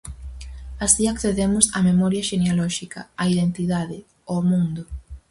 Así 0.85 1.03
accedemos 1.13 1.65
á 1.77 1.79
memoria 1.89 2.27
xenealóxica, 2.29 3.01
á 3.21 3.23
identidade, 3.33 3.97
ao 4.29 4.39
mundo. 4.51 4.83